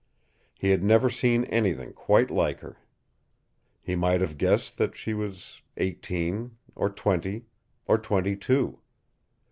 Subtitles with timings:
[0.57, 2.79] He had never seen anything quite like her.
[3.83, 7.43] He might have guessed that she was eighteen, or twenty,
[7.85, 8.79] or twenty two.